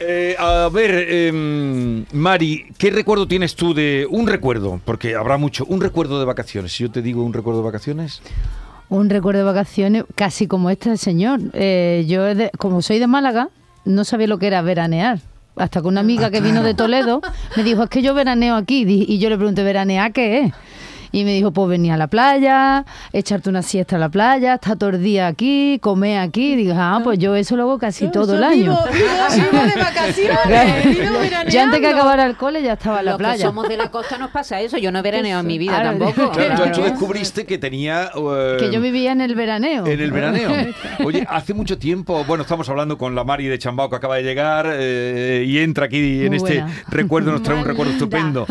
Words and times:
Eh, 0.00 0.36
a 0.38 0.68
ver, 0.72 1.06
em, 1.10 2.04
Mari, 2.12 2.66
¿qué 2.78 2.90
recuerdo 2.90 3.26
tienes 3.26 3.56
tú 3.56 3.74
de 3.74 4.06
un 4.08 4.26
recuerdo? 4.28 4.80
Porque 4.84 5.16
habrá 5.16 5.36
mucho. 5.38 5.64
Un 5.66 5.80
recuerdo 5.80 6.18
de 6.20 6.24
vacaciones. 6.24 6.72
Si 6.72 6.84
yo 6.84 6.90
te 6.90 7.02
digo 7.02 7.22
un 7.24 7.32
recuerdo 7.32 7.60
de 7.60 7.66
vacaciones. 7.66 8.22
Un 8.88 9.10
recuerdo 9.10 9.40
de 9.40 9.44
vacaciones 9.44 10.04
casi 10.14 10.46
como 10.46 10.70
este 10.70 10.96
señor. 10.96 11.40
Eh, 11.52 12.04
yo, 12.08 12.22
de- 12.34 12.50
como 12.58 12.80
soy 12.80 12.98
de 13.00 13.06
Málaga, 13.06 13.48
no 13.84 14.04
sabía 14.04 14.28
lo 14.28 14.38
que 14.38 14.46
era 14.46 14.62
veranear. 14.62 15.18
Hasta 15.56 15.80
que 15.82 15.88
una 15.88 16.00
amiga 16.00 16.30
que 16.30 16.40
vino 16.40 16.62
de 16.62 16.74
Toledo 16.74 17.20
me 17.56 17.64
dijo, 17.64 17.82
es 17.82 17.90
que 17.90 18.00
yo 18.00 18.14
veraneo 18.14 18.54
aquí. 18.54 18.84
Y 18.86 19.18
yo 19.18 19.28
le 19.28 19.36
pregunté, 19.36 19.64
¿veranear 19.64 20.12
qué 20.12 20.38
es? 20.44 20.52
Y 21.12 21.24
me 21.24 21.32
dijo, 21.34 21.50
pues 21.52 21.68
venir 21.68 21.92
a 21.92 21.96
la 21.96 22.06
playa, 22.06 22.84
echarte 23.12 23.48
una 23.50 23.62
siesta 23.62 23.96
a 23.96 23.98
la 23.98 24.08
playa, 24.08 24.54
estar 24.54 24.76
todo 24.76 24.90
el 24.90 25.02
día 25.02 25.26
aquí, 25.26 25.78
comer 25.80 26.18
aquí. 26.20 26.54
Digo, 26.56 26.74
ah, 26.76 27.00
pues 27.02 27.18
yo 27.18 27.34
eso 27.36 27.56
lo 27.56 27.62
hago 27.64 27.78
casi 27.78 28.10
todo 28.10 28.36
el 28.36 28.44
año. 28.44 28.76
Vivo, 28.92 28.92
vivo, 28.92 29.50
vivo 29.52 29.64
de 29.64 29.82
vacaciones, 29.82 30.84
vivo 30.96 31.18
antes 31.58 31.80
que 31.80 31.86
acabara 31.88 32.24
el 32.26 32.36
cole 32.36 32.62
ya 32.62 32.74
estaba 32.74 33.00
en 33.00 33.06
la 33.06 33.10
Los 33.12 33.18
que 33.18 33.24
playa. 33.24 33.46
somos 33.46 33.68
de 33.68 33.76
la 33.76 33.90
costa 33.90 34.18
nos 34.18 34.30
pasa 34.30 34.60
eso. 34.60 34.78
Yo 34.78 34.92
no 34.92 34.98
he 35.00 35.02
veraneado 35.02 35.40
en 35.40 35.46
mi 35.46 35.58
vida 35.58 35.80
Claro, 35.80 35.98
tampoco. 35.98 36.30
Claro, 36.32 36.50
entonces 36.50 36.72
tú 36.72 36.80
Claro. 36.80 36.90
descubriste 36.90 37.46
que 37.46 37.58
tenía. 37.58 38.10
eh, 38.14 38.56
Que 38.60 38.70
yo 38.72 38.80
vivía 38.80 39.12
en 39.12 39.20
el 39.20 39.34
veraneo. 39.34 39.86
En 39.86 40.00
el 40.00 40.10
veraneo. 40.12 40.50
Oye, 41.04 41.26
hace 41.28 41.54
mucho 41.54 41.78
tiempo, 41.78 42.24
bueno, 42.24 42.42
estamos 42.42 42.68
hablando 42.68 42.96
con 42.98 43.14
la 43.14 43.24
Mari 43.24 43.46
de 43.46 43.58
Chambao 43.58 43.88
que 43.90 43.96
acaba 43.96 44.16
de 44.16 44.22
llegar 44.22 44.66
eh, 44.72 45.44
y 45.46 45.58
entra 45.58 45.86
aquí 45.86 46.22
en 46.22 46.28
Muy 46.28 46.36
este 46.36 46.60
buena. 46.60 46.74
recuerdo, 46.88 47.32
nos 47.32 47.42
trae 47.42 47.58
un 47.58 47.64
recuerdo 47.64 47.92
estupendo. 47.92 48.46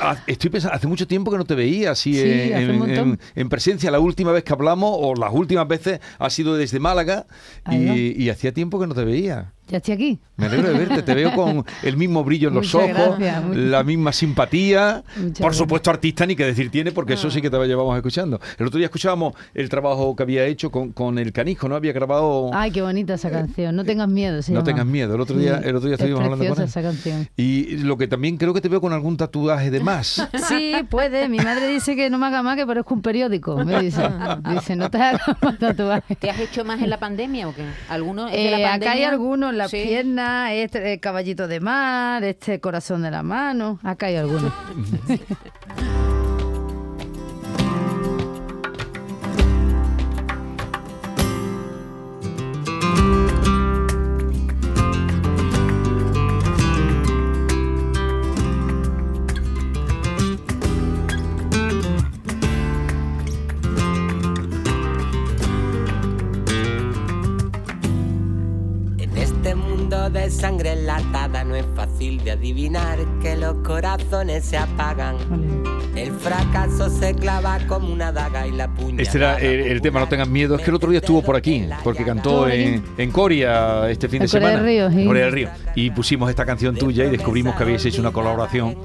Ah, 0.00 0.16
Estoy 0.26 0.50
pensando, 0.50 0.74
hace 0.76 0.86
mucho 0.86 1.06
tiempo 1.06 1.30
que 1.30 1.38
no 1.38 1.44
te 1.44 1.54
veía 1.54 1.91
así 1.92 2.14
Sí, 2.14 2.50
en, 2.52 3.48
presencia. 3.48 3.90
La 3.90 4.00
última 4.00 4.32
vez 4.32 4.44
que 4.44 4.52
hablamos, 4.52 4.90
o 4.94 5.14
las 5.14 5.32
últimas 5.32 5.66
veces, 5.68 6.00
ha 6.18 6.30
sido 6.30 6.56
desde 6.56 6.80
Málaga 6.80 7.26
y 7.70 8.28
hacía 8.28 8.52
tiempo 8.52 8.80
que 8.80 8.86
no 8.86 8.94
te 8.94 9.04
veía. 9.04 9.52
Ya 9.72 9.78
estoy 9.78 9.94
aquí. 9.94 10.18
Me 10.36 10.46
alegro 10.46 10.68
de 10.70 10.78
verte, 10.78 11.02
te 11.02 11.14
veo 11.14 11.32
con 11.34 11.64
el 11.82 11.96
mismo 11.96 12.22
brillo 12.24 12.48
en 12.48 12.54
los 12.54 12.74
Muchas 12.74 12.90
ojos, 12.96 13.18
gracias, 13.18 13.56
la 13.56 13.82
misma 13.84 14.12
simpatía. 14.12 15.02
Muchas 15.16 15.22
Por 15.24 15.32
gracias. 15.40 15.56
supuesto, 15.56 15.90
artista 15.90 16.26
ni 16.26 16.36
que 16.36 16.44
decir 16.44 16.70
tiene, 16.70 16.92
porque 16.92 17.14
eso 17.14 17.30
sí 17.30 17.40
que 17.40 17.48
te 17.48 17.56
llevamos 17.66 17.96
escuchando. 17.96 18.38
El 18.58 18.66
otro 18.66 18.76
día 18.78 18.86
escuchábamos 18.86 19.34
el 19.54 19.68
trabajo 19.68 20.14
que 20.14 20.22
había 20.24 20.44
hecho 20.44 20.70
con, 20.70 20.92
con 20.92 21.18
el 21.18 21.32
canijo, 21.32 21.68
¿no? 21.68 21.76
Había 21.76 21.92
grabado. 21.92 22.50
Ay, 22.52 22.70
qué 22.70 22.82
bonita 22.82 23.14
esa 23.14 23.30
canción. 23.30 23.74
No 23.76 23.84
tengas 23.84 24.08
miedo. 24.08 24.42
se 24.42 24.52
No 24.52 24.58
llama. 24.60 24.64
tengas 24.66 24.86
miedo. 24.86 25.14
El 25.14 25.20
otro 25.22 25.36
día, 25.38 25.56
el 25.64 25.74
otro 25.76 25.86
día 25.88 25.94
Es 25.94 26.00
estuvimos 26.00 26.22
hablando 26.24 26.46
con 26.46 26.58
él. 26.58 26.68
esa 26.68 26.82
canción. 26.82 27.28
Y 27.36 27.76
lo 27.78 27.96
que 27.96 28.08
también 28.08 28.36
creo 28.36 28.52
que 28.52 28.60
te 28.60 28.68
veo 28.68 28.80
con 28.82 28.92
algún 28.92 29.16
tatuaje 29.16 29.70
de 29.70 29.80
más. 29.80 30.28
Sí, 30.48 30.74
puede. 30.90 31.28
Mi 31.28 31.38
madre 31.38 31.66
dice 31.68 31.96
que 31.96 32.10
no 32.10 32.18
me 32.18 32.26
haga 32.26 32.42
más 32.42 32.56
que 32.56 32.66
parezco 32.66 32.92
un 32.94 33.00
periódico. 33.02 33.56
Me 33.64 33.80
dice, 33.80 34.02
dice 34.50 34.76
no 34.76 34.90
te 34.90 34.98
hagas 34.98 35.22
más 35.40 35.58
tatuajes. 35.58 36.18
¿Te 36.18 36.28
has 36.30 36.38
hecho 36.40 36.64
más 36.64 36.82
en 36.82 36.90
la 36.90 36.98
pandemia 36.98 37.48
o 37.48 37.54
qué? 37.54 37.62
¿Alguno 37.88 38.26
es 38.28 38.32
de 38.32 38.50
la 38.50 38.58
Eh, 38.58 38.62
pandemia? 38.64 38.74
acá 38.74 38.92
hay 38.92 39.04
algunos 39.04 39.50
en 39.52 39.58
las 39.62 39.70
Sí. 39.70 39.82
piernas, 39.82 40.50
este 40.52 40.92
eh, 40.92 41.00
caballito 41.00 41.48
de 41.48 41.60
mar, 41.60 42.22
este 42.24 42.60
corazón 42.60 43.02
de 43.02 43.10
la 43.10 43.22
mano. 43.22 43.78
Acá 43.82 44.06
hay 44.06 44.16
algunos. 44.16 44.52
de 70.10 70.30
sangre 70.30 70.72
enlatada 70.72 71.44
no 71.44 71.54
es 71.54 71.64
fácil 71.74 72.22
de 72.24 72.32
adivinar 72.32 72.98
que 73.20 73.36
los 73.36 73.54
corazones 73.58 74.44
se 74.44 74.56
apagan. 74.56 75.16
El 75.94 76.10
fracaso 76.12 76.88
se 76.88 77.14
clava 77.14 77.58
como 77.68 77.92
una 77.92 78.12
daga 78.12 78.46
y 78.46 78.52
la 78.52 78.72
puñalada. 78.74 79.02
Este 79.02 79.18
era 79.18 79.38
el, 79.38 79.60
el 79.60 79.80
tema, 79.80 80.00
no 80.00 80.08
tengas 80.08 80.28
miedo. 80.28 80.56
Es 80.56 80.62
que 80.62 80.70
el 80.70 80.76
otro 80.76 80.90
día 80.90 81.00
estuvo 81.00 81.22
por 81.22 81.36
aquí, 81.36 81.64
porque 81.84 82.04
cantó 82.04 82.48
en, 82.48 82.82
en 82.96 83.10
Coria 83.10 83.88
este 83.90 84.08
fin 84.08 84.22
de 84.22 84.28
Corea 84.28 84.48
semana. 84.48 84.56
del 84.56 84.64
Río, 84.64 84.90
sí. 84.90 85.06
Corea 85.06 85.24
del 85.26 85.32
Río. 85.32 85.48
Y 85.74 85.90
pusimos 85.90 86.30
esta 86.30 86.46
canción 86.46 86.74
tuya 86.76 87.04
y 87.04 87.10
descubrimos 87.10 87.54
que 87.54 87.62
habéis 87.62 87.84
hecho 87.84 88.00
una 88.00 88.10
colaboración 88.10 88.76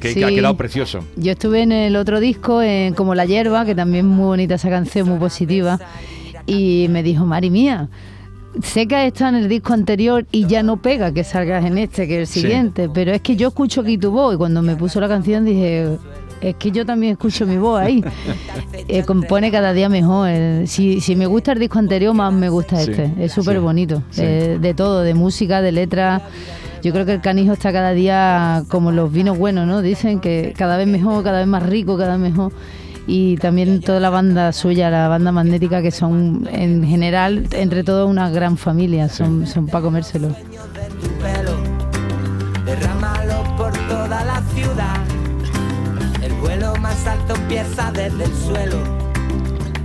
que, 0.00 0.14
que 0.14 0.24
ha 0.24 0.28
quedado 0.28 0.56
precioso. 0.56 1.04
Yo 1.16 1.32
estuve 1.32 1.62
en 1.62 1.72
el 1.72 1.96
otro 1.96 2.20
disco, 2.20 2.60
en 2.62 2.94
Como 2.94 3.14
la 3.14 3.24
hierba, 3.24 3.64
que 3.64 3.74
también 3.74 4.06
es 4.06 4.12
muy 4.12 4.26
bonita 4.26 4.54
esa 4.56 4.70
canción, 4.70 5.08
muy 5.08 5.18
positiva. 5.18 5.78
Y 6.46 6.86
me 6.90 7.02
dijo, 7.02 7.24
Mari 7.26 7.50
mía, 7.50 7.88
sé 8.62 8.86
que 8.86 8.96
has 8.96 9.06
estado 9.06 9.36
en 9.36 9.42
el 9.44 9.48
disco 9.48 9.72
anterior 9.72 10.26
y 10.32 10.46
ya 10.46 10.62
no 10.62 10.76
pega 10.78 11.12
que 11.12 11.24
salgas 11.24 11.64
en 11.64 11.78
este, 11.78 12.06
que 12.08 12.22
es 12.22 12.28
el 12.28 12.34
Sí. 12.34 12.40
siguiente. 12.42 12.88
Pero 12.92 13.12
es 13.12 13.20
que 13.20 13.36
yo 13.36 13.48
escucho 13.48 13.82
aquí 13.82 13.98
tu 13.98 14.10
voz. 14.10 14.34
Y 14.34 14.38
cuando 14.38 14.62
me 14.62 14.76
puso 14.76 15.00
la 15.00 15.08
canción 15.08 15.44
dije, 15.44 15.96
es 16.40 16.54
que 16.56 16.70
yo 16.70 16.84
también 16.86 17.12
escucho 17.12 17.46
mi 17.46 17.56
voz 17.56 17.80
ahí. 17.80 18.02
Eh, 18.90 19.02
compone 19.04 19.50
cada 19.50 19.72
día 19.74 19.88
mejor. 19.88 20.28
Eh, 20.30 20.66
si, 20.66 21.00
si 21.00 21.14
me 21.14 21.26
gusta 21.26 21.52
el 21.52 21.58
disco 21.58 21.78
anterior, 21.78 22.14
más 22.14 22.32
me 22.32 22.48
gusta 22.48 22.76
Sí, 22.78 22.90
este. 22.90 23.12
Es 23.18 23.32
súper 23.32 23.56
sí, 23.56 23.60
bonito. 23.60 24.02
sí. 24.10 24.22
Eh, 24.24 24.58
de 24.60 24.72
todo, 24.74 25.02
de 25.02 25.12
música, 25.14 25.60
de 25.60 25.72
letra. 25.72 26.22
Yo 26.82 26.92
creo 26.92 27.04
que 27.04 27.12
el 27.14 27.20
canijo 27.20 27.52
está 27.52 27.72
cada 27.72 27.90
día 27.92 28.62
como 28.68 28.92
los 28.92 29.12
vinos 29.12 29.36
buenos, 29.36 29.66
¿no? 29.66 29.82
Dicen 29.82 30.20
que 30.20 30.54
cada 30.56 30.76
vez 30.76 30.86
mejor, 30.86 31.22
cada 31.24 31.38
vez 31.40 31.48
más 31.48 31.64
rico, 31.64 31.98
cada 31.98 32.12
vez 32.16 32.20
mejor. 32.30 32.52
Y 33.10 33.38
también 33.38 33.80
toda 33.80 34.00
la 34.00 34.10
banda 34.10 34.52
suya, 34.52 34.90
la 34.90 35.08
banda 35.08 35.32
magnética, 35.32 35.80
que 35.80 35.90
son 35.90 36.46
en 36.52 36.84
general, 36.86 37.46
entre 37.52 37.82
todos, 37.82 38.06
una 38.08 38.28
gran 38.28 38.58
familia, 38.58 39.08
son, 39.08 39.46
son 39.46 39.66
para 39.66 39.82
comérselo. 39.82 40.28
derrámalo 42.66 43.56
por 43.56 43.72
toda 43.88 44.24
la 44.24 44.42
ciudad. 44.54 44.96
El 46.22 46.32
vuelo 46.34 46.74
más 46.76 47.06
alto 47.06 47.34
empieza 47.34 47.90
desde 47.92 48.24
el 48.24 48.34
suelo. 48.34 48.76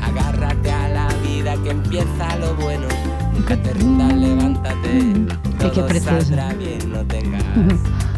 Agárrate 0.01 0.69
a 0.71 0.89
la 0.89 1.07
vida 1.25 1.55
que 1.63 1.69
empieza 1.71 2.35
lo 2.41 2.53
bueno. 2.55 2.87
Nunca 3.33 3.55
te 3.55 3.73
rindas, 3.73 4.13
levántate. 4.13 4.97
Es 4.97 5.55
que 5.59 5.69
Todo 5.69 5.87
precioso. 5.87 6.19
saldrá 6.25 6.53
bien, 6.55 6.91
no 6.91 7.05
tengas 7.05 7.43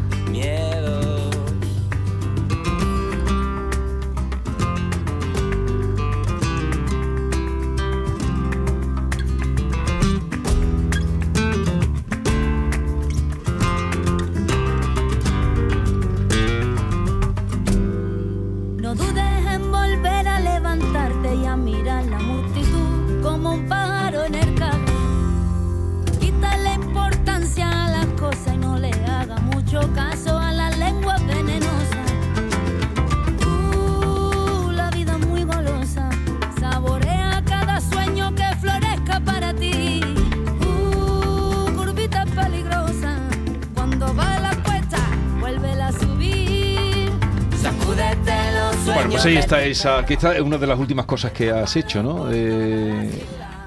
de 49.33 49.39
está 49.39 49.63
esa, 49.63 50.05
que 50.05 50.13
esta 50.15 50.35
es 50.35 50.41
una 50.41 50.57
de 50.57 50.67
las 50.67 50.79
últimas 50.79 51.05
cosas 51.05 51.31
que 51.31 51.51
has 51.51 51.75
hecho, 51.75 52.01
¿no? 52.03 52.27
Eh, 52.31 53.09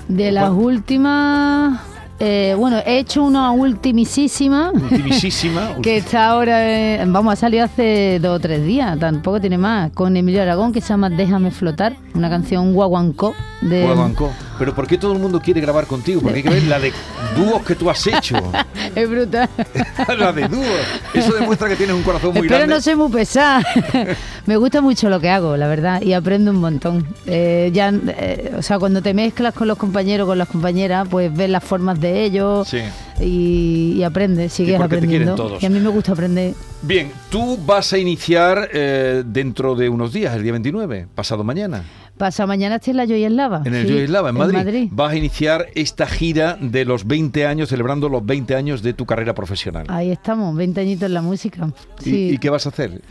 De 0.09 0.33
las 0.33 0.51
últimas, 0.51 1.81
eh, 2.21 2.55
bueno, 2.59 2.79
he 2.85 2.99
hecho 2.99 3.23
una 3.25 3.51
ultimísima. 3.51 4.71
ultimísima. 4.73 5.77
Que 5.83 5.99
está 5.99 6.29
ahora, 6.29 6.69
eh, 6.69 7.05
vamos, 7.07 7.33
ha 7.33 7.37
salido 7.37 7.65
hace 7.65 8.19
dos 8.21 8.37
o 8.37 8.41
tres 8.41 8.65
días, 8.65 8.99
tampoco 8.99 9.41
tiene 9.41 9.59
más, 9.59 9.91
con 9.93 10.17
Emilio 10.17 10.43
Aragón, 10.43 10.73
que 10.73 10.81
se 10.81 10.89
llama 10.89 11.11
Déjame 11.11 11.51
flotar, 11.51 11.97
una 12.15 12.29
canción 12.31 12.73
guaguancó 12.73 13.35
de... 13.61 13.85
Guaguancó. 13.85 14.33
Pero 14.59 14.75
¿por 14.75 14.87
qué 14.87 14.99
todo 14.99 15.13
el 15.13 15.19
mundo 15.19 15.41
quiere 15.41 15.61
grabar 15.61 15.87
contigo? 15.87 16.21
Porque 16.21 16.39
hay 16.39 16.43
que 16.43 16.51
ver 16.51 16.63
la 16.65 16.79
de 16.81 16.93
dúos 17.37 17.63
que 17.65 17.75
tú 17.75 17.89
has 17.91 18.07
hecho. 18.07 18.37
Es 18.95 19.09
brutal. 19.09 19.49
la 20.19 20.33
de 20.33 20.49
dúos. 20.49 20.67
Eso 21.15 21.33
demuestra 21.35 21.69
que 21.69 21.77
tienes 21.77 21.95
un 21.95 22.03
corazón 22.03 22.31
muy 22.31 22.39
Espero 22.41 22.59
grande. 22.59 22.75
no 22.75 22.81
soy 22.81 22.97
muy 22.97 23.11
pesada. 23.11 23.63
Me 24.47 24.57
gusta 24.57 24.81
mucho 24.81 25.09
lo 25.11 25.21
que 25.21 25.29
hago, 25.29 25.57
la 25.57 25.69
verdad, 25.69 26.01
y 26.03 26.15
aprendo 26.15 26.51
un 26.53 26.57
montón. 26.59 27.07
Eh, 27.27 27.71
ya, 27.73 27.93
eh, 27.93 28.55
o 28.57 28.63
sea, 28.63 28.79
cuando 28.79 29.03
te 29.03 29.13
mezclas 29.15 29.53
con 29.55 29.69
los 29.69 29.77
compañeros, 29.77 30.27
con 30.27 30.39
las 30.39 30.49
compañeras, 30.49 31.07
pues 31.11 31.33
ves 31.35 31.51
las 31.51 31.63
formas 31.63 32.01
de 32.01 32.25
ellos 32.25 32.67
Sí. 32.69 32.79
y, 33.21 33.93
y 33.99 34.03
aprendes, 34.03 34.53
sigues 34.55 34.71
quieren 34.79 34.85
aprendiendo. 34.87 35.35
todos. 35.35 35.63
Y 35.63 35.67
a 35.67 35.71
mí 35.71 35.79
me 35.81 35.91
gusta 35.91 36.13
aprender. 36.13 36.55
Bien, 36.83 37.11
tú 37.31 37.59
vas 37.67 37.93
a 37.93 37.99
iniciar 37.99 38.69
eh, 38.73 39.23
dentro 39.27 39.75
de 39.75 39.89
unos 39.89 40.13
días, 40.13 40.35
el 40.35 40.43
día 40.43 40.53
29, 40.53 41.09
pasado 41.15 41.45
mañana. 41.45 41.83
Pasa 42.19 42.47
mañana 42.47 42.77
estoy 42.77 42.91
en 42.91 42.97
la 42.97 43.07
Joy 43.07 43.25
Eslava. 43.25 43.63
En 43.65 43.75
el 43.75 43.87
sí, 43.87 43.93
Joy 43.93 44.05
en 44.29 44.35
Madrid. 44.37 44.89
Vas 44.91 45.13
a 45.13 45.17
iniciar 45.17 45.67
esta 45.77 46.07
gira 46.07 46.59
de 46.61 46.85
los 46.85 47.07
20 47.07 47.47
años, 47.47 47.69
celebrando 47.69 48.09
los 48.09 48.27
20 48.27 48.57
años 48.57 48.83
de 48.83 48.93
tu 48.93 49.07
carrera 49.07 49.35
profesional. 49.35 49.87
Ahí 49.89 50.11
estamos, 50.11 50.55
20 50.57 50.81
añitos 50.81 51.07
en 51.07 51.15
la 51.15 51.23
música. 51.23 51.69
¿Y- 52.01 52.03
Sí. 52.05 52.31
¿Y, 52.35 52.39
qué 52.39 52.51
vas 52.51 52.67
a 52.67 52.71
hacer? 52.71 53.03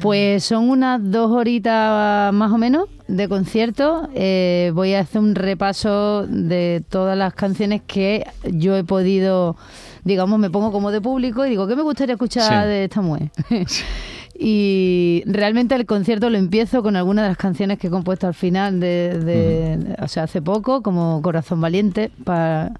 Pues 0.00 0.44
son 0.44 0.68
unas 0.70 1.00
dos 1.02 1.30
horitas 1.30 2.32
más 2.32 2.50
o 2.52 2.58
menos 2.58 2.88
de 3.06 3.28
concierto. 3.28 4.08
Eh, 4.14 4.72
voy 4.74 4.94
a 4.94 5.00
hacer 5.00 5.20
un 5.20 5.34
repaso 5.34 6.26
de 6.26 6.82
todas 6.88 7.16
las 7.18 7.34
canciones 7.34 7.82
que 7.86 8.26
yo 8.50 8.76
he 8.76 8.84
podido, 8.84 9.56
digamos, 10.04 10.38
me 10.38 10.48
pongo 10.50 10.72
como 10.72 10.90
de 10.90 11.00
público 11.02 11.44
y 11.44 11.50
digo, 11.50 11.66
¿qué 11.66 11.76
me 11.76 11.82
gustaría 11.82 12.14
escuchar 12.14 12.62
Sí. 12.64 12.68
de 12.68 12.84
esta 12.84 13.02
mujer? 13.02 13.30
y 14.38 15.22
realmente 15.26 15.74
el 15.74 15.86
concierto 15.86 16.28
lo 16.30 16.38
empiezo 16.38 16.82
con 16.82 16.96
algunas 16.96 17.24
de 17.24 17.28
las 17.30 17.38
canciones 17.38 17.78
que 17.78 17.86
he 17.86 17.90
compuesto 17.90 18.26
al 18.26 18.34
final, 18.34 18.80
de, 18.80 19.18
de- 19.20 19.96
o 20.02 20.08
sea, 20.08 20.24
hace 20.24 20.42
poco, 20.42 20.82
como 20.82 21.20
Corazón 21.22 21.60
Valiente, 21.60 22.10
para, 22.24 22.72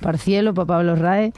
para 0.00 0.14
el 0.14 0.20
cielo, 0.20 0.54
para 0.54 0.66
Pablo 0.66 0.96
Rae. 0.96 1.32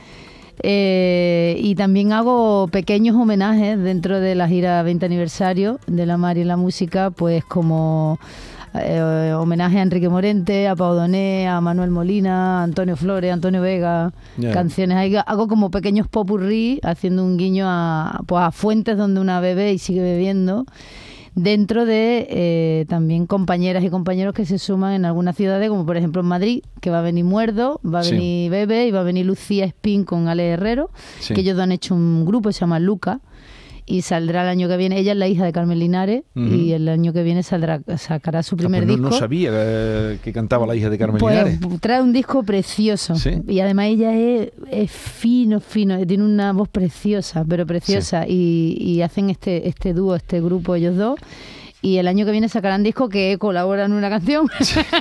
Eh, 0.62 1.56
y 1.58 1.74
también 1.74 2.12
hago 2.12 2.68
pequeños 2.68 3.16
homenajes 3.16 3.78
dentro 3.82 4.20
de 4.20 4.34
la 4.34 4.46
gira 4.46 4.82
20 4.82 5.06
aniversario 5.06 5.78
de 5.86 6.04
la 6.04 6.18
Mar 6.18 6.36
y 6.36 6.44
la 6.44 6.58
música, 6.58 7.10
pues 7.10 7.44
como 7.44 8.18
eh, 8.74 9.32
homenaje 9.36 9.78
a 9.78 9.82
Enrique 9.82 10.08
Morente, 10.08 10.68
a 10.68 10.76
Pau 10.76 10.94
Doné, 10.94 11.48
a 11.48 11.60
Manuel 11.60 11.90
Molina, 11.90 12.60
a 12.60 12.62
Antonio 12.64 12.96
Flores, 12.96 13.30
a 13.30 13.34
Antonio 13.34 13.60
Vega, 13.60 14.12
Ya. 14.36 14.52
canciones. 14.52 14.96
Ahí 14.96 15.16
hago 15.16 15.48
como 15.48 15.70
pequeños 15.70 16.06
popurrí 16.08 16.78
haciendo 16.82 17.24
un 17.24 17.36
guiño 17.36 17.64
a, 17.68 18.20
pues, 18.26 18.42
a 18.42 18.50
fuentes 18.52 18.96
donde 18.96 19.20
una 19.20 19.40
bebe 19.40 19.72
y 19.72 19.78
sigue 19.78 20.00
bebiendo 20.02 20.64
dentro 21.36 21.86
de 21.86 22.26
eh, 22.28 22.86
también 22.88 23.26
compañeras 23.26 23.84
y 23.84 23.88
compañeros 23.88 24.34
que 24.34 24.44
se 24.44 24.58
suman 24.58 24.94
en 24.94 25.04
algunas 25.04 25.36
ciudades, 25.36 25.68
como 25.70 25.86
por 25.86 25.96
ejemplo 25.96 26.20
en 26.22 26.26
Madrid, 26.28 26.62
que 26.80 26.90
va 26.90 26.98
a 26.98 27.02
venir 27.02 27.24
Muerdo, 27.24 27.80
va 27.86 28.00
a 28.00 28.04
Sí. 28.04 28.12
venir 28.12 28.50
Bebe 28.50 28.86
y 28.86 28.90
va 28.90 29.00
a 29.00 29.04
venir 29.04 29.26
Lucía 29.26 29.64
Espín 29.64 30.04
con 30.04 30.26
Ale 30.28 30.48
Herrero, 30.50 30.90
Sí. 31.20 31.32
que 31.34 31.40
ellos 31.42 31.58
han 31.58 31.70
hecho 31.72 31.94
un 31.94 32.24
grupo, 32.26 32.50
se 32.52 32.60
llama 32.60 32.80
Luca, 32.80 33.20
y 33.86 34.02
saldrá 34.02 34.42
el 34.42 34.48
año 34.48 34.68
que 34.68 34.76
viene. 34.76 34.98
Ella 34.98 35.12
es 35.12 35.18
la 35.18 35.28
hija 35.28 35.44
de 35.44 35.52
Carmen 35.52 35.78
Linares 35.78 36.22
y 36.34 36.72
el 36.72 36.88
año 36.88 37.12
que 37.12 37.22
viene 37.22 37.42
saldrá 37.42 37.80
sacará 37.98 38.42
su 38.42 38.54
Ah, 38.54 38.58
primer 38.58 38.84
pues 38.84 38.96
no, 38.98 39.02
disco. 39.04 39.10
no 39.10 39.18
sabía 39.18 39.50
eh, 39.52 40.18
que 40.22 40.32
cantaba 40.32 40.66
la 40.66 40.76
hija 40.76 40.90
de 40.90 40.98
Carmen 40.98 41.18
Pues, 41.20 41.34
Linares. 41.34 41.80
trae 41.80 42.02
un 42.02 42.12
disco 42.12 42.42
precioso. 42.42 43.14
Sí. 43.16 43.30
Y 43.48 43.60
además 43.60 43.86
ella 43.86 44.14
es, 44.16 44.50
es 44.70 44.90
fino, 44.90 45.60
fino. 45.60 46.04
Tiene 46.06 46.24
una 46.24 46.52
voz 46.52 46.68
preciosa, 46.68 47.44
pero 47.48 47.66
preciosa. 47.66 48.26
Y, 48.28 48.76
y 48.80 49.02
hacen 49.02 49.30
este, 49.30 49.68
este 49.68 49.92
dúo, 49.94 50.14
este 50.16 50.40
grupo, 50.40 50.74
ellos 50.74 50.96
dos. 50.96 51.18
Y 51.82 51.96
el 51.96 52.08
año 52.08 52.26
que 52.26 52.32
viene 52.32 52.48
sacarán 52.48 52.82
disco 52.82 53.08
que 53.08 53.36
colabora 53.38 53.84
en 53.86 53.92
una 53.92 54.10
canción. 54.10 54.46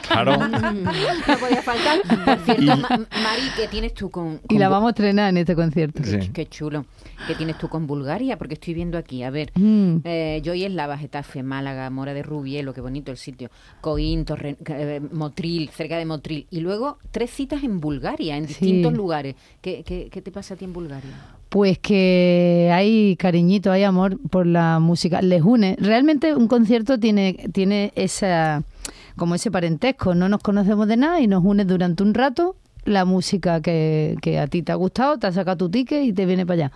Claro. 0.10 0.38
No 0.38 1.38
podía 1.40 1.62
faltar. 1.62 2.00
Por 2.26 2.40
cierto, 2.46 2.78
Ma- 2.78 2.88
Mari, 2.90 3.42
¿qué 3.56 3.68
tienes 3.70 3.94
tú 3.94 4.10
con, 4.10 4.40
y 4.50 4.58
la 4.58 4.70
vamos 4.70 4.88
a 4.88 4.90
estrenar 4.92 5.30
en 5.30 5.38
este 5.38 5.56
concierto. 5.56 6.04
Sí. 6.04 6.18
Qué, 6.20 6.32
qué 6.32 6.46
chulo. 6.48 6.86
¿Qué 7.28 7.36
tienes 7.36 7.58
tú 7.58 7.68
con 7.70 7.86
Bulgaria? 7.86 8.38
Porque 8.38 8.54
estoy 8.56 8.74
viendo 8.74 8.98
aquí, 8.98 9.24
a 9.24 9.30
ver. 9.30 9.52
Mm. 9.56 9.98
Eh, 10.04 10.42
Joy 10.44 10.64
Eslava, 10.64 10.98
Getafe, 10.98 11.44
Málaga, 11.44 11.90
Mora 11.90 12.14
de 12.14 12.24
Rubielo, 12.24 12.74
qué 12.74 12.82
bonito 12.82 13.12
el 13.12 13.18
sitio. 13.18 13.50
Coín, 13.82 14.26
Torre- 14.26 14.58
eh, 14.66 15.02
Motril, 15.12 15.70
cerca 15.70 15.98
de 15.98 16.06
Motril. 16.06 16.48
Y 16.50 16.62
luego 16.62 16.98
tres 17.12 17.30
citas 17.30 17.64
en 17.64 17.80
Bulgaria, 17.80 18.36
en 18.38 18.44
Sí. 18.48 18.54
distintos 18.66 18.94
lugares. 18.94 19.36
¿Qué, 19.62 19.84
qué, 19.86 20.10
qué 20.12 20.22
te 20.22 20.32
pasa 20.32 20.54
a 20.54 20.58
ti 20.58 20.66
en 20.66 20.74
Bulgaria? 20.74 21.12
Pues 21.50 21.80
que 21.80 22.70
hay 22.72 23.16
cariñito, 23.16 23.72
hay 23.72 23.84
amor 23.84 24.20
por 24.30 24.46
la 24.46 24.78
música, 24.80 25.22
les 25.22 25.42
une. 25.42 25.76
Realmente 25.80 26.36
un 26.36 26.48
concierto 26.48 27.00
tiene, 27.00 27.34
tiene 27.52 27.92
esa, 27.96 28.62
como 29.16 29.34
ese 29.34 29.50
parentesco, 29.50 30.14
no 30.14 30.30
nos 30.30 30.42
conocemos 30.42 30.88
de 30.88 30.98
nada 30.98 31.20
y 31.22 31.28
nos 31.28 31.44
une 31.44 31.66
durante 31.66 32.04
un 32.04 32.14
rato 32.14 32.56
la 32.86 33.04
música 33.04 33.62
que, 33.62 34.16
que 34.22 34.40
a 34.40 34.48
ti 34.48 34.62
te 34.64 34.72
ha 34.72 34.76
gustado, 34.76 35.18
te 35.18 35.28
ha 35.28 35.32
sacado 35.32 35.58
tu 35.58 35.70
ticket 35.70 36.04
y 36.06 36.14
te 36.14 36.26
viene 36.28 36.46
para 36.46 36.66
allá. 36.66 36.72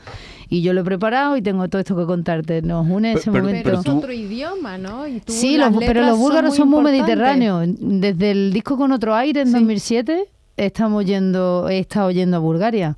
Y 0.50 0.62
yo 0.64 0.74
lo 0.74 0.82
he 0.82 0.84
preparado 0.84 1.38
y 1.38 1.42
tengo 1.44 1.68
todo 1.70 1.80
esto 1.80 1.96
que 1.96 2.06
contarte. 2.06 2.62
Nos 2.64 2.88
une 2.88 3.14
Pero- 3.14 3.20
ese 3.20 3.32
pero- 3.32 3.44
momento. 3.44 3.64
Pero 3.64 3.78
es 3.80 3.84
tú- 3.86 3.98
otro 4.00 4.12
idioma, 4.12 4.78
¿no? 4.80 5.08
Y 5.08 5.20
tú, 5.22 5.32
Sí, 5.32 5.56
los- 5.58 5.72
pero 5.80 6.02
los 6.02 6.18
búlgaros 6.18 6.56
son 6.56 6.70
muy, 6.70 6.84
mediterráneos. 6.84 7.68
Desde 7.80 8.32
el 8.32 8.52
disco 8.54 8.76
Con 8.78 8.92
otro 8.92 9.14
aire 9.16 9.42
en 9.42 9.48
Sí. 9.48 9.54
2007 9.54 10.26
estamos 10.58 11.06
yendo, 11.06 11.70
he 11.70 11.78
estado 11.80 12.10
yendo 12.12 12.38
a 12.38 12.40
Bulgaria. 12.40 12.96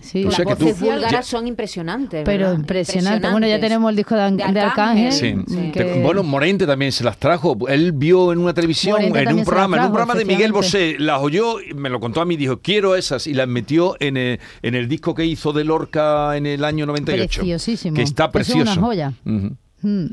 Sí. 0.00 0.22
O 0.24 0.26
Las 0.28 0.36
sea 0.36 0.44
que 0.46 0.56
tú- 0.56 0.64
voces 0.64 1.26
son 1.26 1.46
impresionantes. 1.46 2.22
Pero 2.24 2.44
¿verdad? 2.46 2.58
impresionante. 2.58 3.28
Bueno, 3.30 3.46
ya 3.46 3.56
Impresionantes. 3.56 3.68
tenemos 3.68 3.90
el 3.90 3.96
disco 3.96 4.14
de, 4.16 4.30
De 4.30 4.52
de 4.52 4.60
Arcángel. 4.60 5.12
Sí. 5.12 5.34
Sí. 5.46 5.70
que- 5.72 6.00
Bueno, 6.02 6.22
Morente 6.22 6.66
también 6.66 6.90
se 6.92 7.04
las 7.04 7.18
trajo. 7.18 7.56
Él 7.68 7.92
vio 7.92 8.32
en 8.32 8.38
una 8.38 8.54
televisión, 8.54 8.94
Morente 8.96 9.18
en 9.20 9.28
un 9.28 9.36
las 9.36 9.46
programa, 9.46 9.76
en 9.76 9.82
un 9.82 9.86
trajo, 9.86 9.92
programa 9.94 10.14
de 10.18 10.24
Miguel 10.24 10.52
Bosé, 10.52 10.96
las 10.98 11.20
oyó, 11.20 11.56
me 11.74 11.90
lo 11.90 12.00
contó 12.00 12.20
a 12.20 12.24
mí, 12.24 12.36
dijo, 12.36 12.60
quiero 12.60 12.96
esas, 12.96 13.26
y 13.26 13.34
las 13.34 13.46
metió 13.46 13.96
en 14.00 14.16
el, 14.16 14.40
en 14.62 14.74
el 14.74 14.88
disco 14.88 15.14
que 15.14 15.24
hizo 15.26 15.52
de 15.52 15.64
Lorca 15.64 16.36
en 16.36 16.46
el 16.46 16.64
año 16.64 16.86
98. 16.86 17.40
Preciosísimo. 17.42 17.94
Que 17.96 18.02
está 18.02 18.24
Eso 18.24 18.28
es 18.28 18.32
precioso. 18.32 18.72
una 18.72 18.80
joya. 18.82 19.12
Ujú. 19.26 19.56
Mm. 19.82 20.06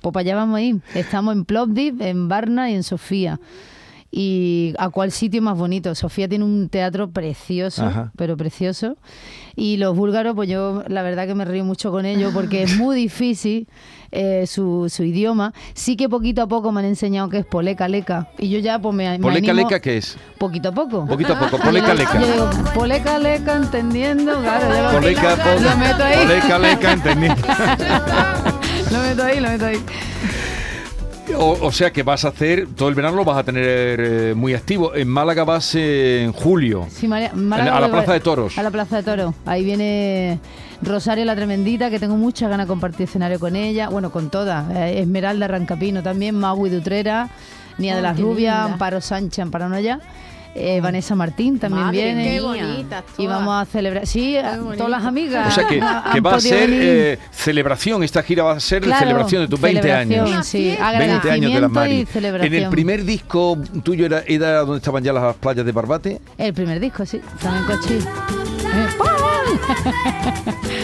Pues 0.00 0.12
para 0.12 0.20
allá 0.20 0.36
vamos 0.36 0.56
a 0.58 0.62
ir. 0.62 0.76
Estamos 0.94 1.34
en 1.34 1.44
Plovdiv, 1.44 2.00
en 2.02 2.28
Varna 2.28 2.70
y 2.70 2.74
en 2.74 2.82
Sofía. 2.84 3.40
¿Y 4.10 4.72
a 4.78 4.88
cuál 4.88 5.12
sitio 5.12 5.42
más 5.42 5.58
bonito? 5.58 5.94
Sofía 5.94 6.28
tiene 6.28 6.42
un 6.44 6.70
teatro 6.70 7.10
precioso, 7.10 7.84
Ajá. 7.84 8.10
pero 8.16 8.38
precioso. 8.38 8.96
Y 9.54 9.76
los 9.76 9.94
búlgaros, 9.94 10.34
pues 10.34 10.48
yo 10.48 10.82
la 10.88 11.02
verdad 11.02 11.26
que 11.26 11.34
me 11.34 11.44
río 11.44 11.62
mucho 11.64 11.90
con 11.90 12.06
ellos 12.06 12.32
porque 12.32 12.62
es 12.62 12.76
muy 12.78 12.96
difícil 13.00 13.68
eh, 14.10 14.46
su, 14.46 14.86
su 14.88 15.02
idioma. 15.04 15.52
Sí 15.74 15.94
que 15.96 16.08
poquito 16.08 16.40
a 16.40 16.46
poco 16.48 16.72
me 16.72 16.80
han 16.80 16.86
enseñado 16.86 17.28
que 17.28 17.38
es 17.38 17.44
poleka 17.44 17.86
leka. 17.86 18.28
Y 18.38 18.48
yo 18.48 18.60
ya 18.60 18.78
pues 18.78 18.94
me, 18.94 19.18
¿Poleca 19.18 19.52
Leca 19.52 19.78
qué 19.80 19.98
es? 19.98 20.16
Poquito 20.38 20.70
a 20.70 20.72
poco. 20.72 21.04
Poquito 21.06 21.34
a 21.34 21.38
poco, 21.40 21.58
Yo 21.58 21.64
Poleca 21.64 21.92
Leca. 21.92 22.18
Yo 22.20 22.32
digo, 22.32 22.50
poleca 22.74 23.18
leca, 23.18 23.56
entendiendo, 23.56 24.40
claro. 24.40 24.74
yo 24.74 24.82
lo- 24.84 24.90
Poleca, 25.00 25.36
lo 25.60 25.76
meto 25.76 26.02
ahí. 26.04 26.16
Poleca 26.26 26.58
Leca, 26.58 26.92
entendí. 26.92 27.28
Lo 28.90 29.00
meto 29.00 29.22
ahí, 29.22 29.38
lo 29.38 29.50
meto 29.50 29.66
ahí. 29.66 29.76
O, 31.36 31.56
o 31.66 31.72
sea 31.72 31.92
que 31.92 32.02
vas 32.02 32.24
a 32.24 32.28
hacer, 32.28 32.66
todo 32.74 32.88
el 32.88 32.94
verano 32.94 33.16
lo 33.16 33.24
vas 33.24 33.36
a 33.38 33.44
tener 33.44 34.00
eh, 34.00 34.34
muy 34.34 34.54
activo. 34.54 34.94
En 34.94 35.08
Málaga 35.08 35.44
vas 35.44 35.74
eh, 35.74 36.22
en 36.24 36.32
julio. 36.32 36.86
Sí, 36.90 37.06
María- 37.06 37.32
Málaga 37.34 37.76
a 37.76 37.80
la 37.80 37.90
Plaza 37.90 38.12
de 38.14 38.20
Toros. 38.20 38.58
A 38.58 38.62
la 38.62 38.70
Plaza 38.70 38.96
de 38.96 39.02
Toros. 39.02 39.34
Ahí 39.46 39.64
viene 39.64 40.38
Rosario 40.82 41.24
la 41.24 41.36
Tremendita, 41.36 41.90
que 41.90 41.98
tengo 41.98 42.16
muchas 42.16 42.48
ganas 42.50 42.66
de 42.66 42.68
compartir 42.68 43.04
escenario 43.04 43.38
con 43.38 43.56
ella. 43.56 43.88
Bueno, 43.88 44.10
con 44.10 44.30
todas. 44.30 44.70
Eh, 44.74 45.00
Esmeralda 45.00 45.46
Rancapino 45.48 46.02
también, 46.02 46.34
Magui 46.34 46.70
Dutrera, 46.70 47.28
Nia 47.78 47.92
de 47.92 47.98
Ay, 47.98 48.02
las 48.02 48.16
qué 48.16 48.22
Rubias. 48.22 48.56
Amparo 48.72 49.00
Sánchez, 49.00 49.40
Amparo 49.40 49.68
Noya. 49.68 50.00
Eh, 50.58 50.80
Vanessa 50.80 51.14
Martín 51.14 51.58
también 51.58 51.86
Madre 51.86 52.14
viene. 52.14 52.24
Qué 52.34 52.40
bonitas 52.40 53.04
Y 53.16 53.26
vamos 53.26 53.62
a 53.62 53.64
celebrar. 53.64 54.06
Sí, 54.06 54.36
todas 54.76 54.90
las 54.90 55.04
amigas. 55.04 55.48
O 55.48 55.50
sea 55.50 55.66
que, 55.66 55.80
han 55.80 56.12
que 56.12 56.20
va 56.20 56.34
a 56.34 56.40
ser 56.40 56.70
eh, 56.72 57.18
celebración, 57.30 58.02
esta 58.02 58.22
gira 58.22 58.44
va 58.44 58.52
a 58.52 58.60
ser 58.60 58.82
Claro, 58.82 59.00
celebración 59.00 59.42
de 59.42 59.48
tus 59.48 59.60
20 59.60 59.82
celebración, 59.82 60.26
años. 60.26 60.46
Sí, 60.46 60.76
20 60.78 60.98
20 60.98 61.30
años 61.30 61.52
de 61.52 61.60
la 61.60 61.66
agradecimiento 61.66 61.68
Mari. 61.68 62.46
En 62.46 62.54
el 62.54 62.68
primer 62.70 63.04
disco 63.04 63.58
tuyo 63.82 64.06
era, 64.06 64.22
era 64.26 64.60
donde 64.60 64.78
estaban 64.78 65.02
ya 65.02 65.12
las 65.12 65.36
playas 65.36 65.64
de 65.64 65.72
Barbate. 65.72 66.20
El 66.36 66.54
primer 66.54 66.80
disco, 66.80 67.04
sí. 67.06 67.20
También 67.42 67.64
Cochi. 67.66 67.94
Eh, 67.94 68.88
¡pam! 68.98 69.08